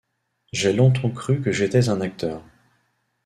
[0.51, 2.43] J’ai longtemps cru que j’étais un acteur.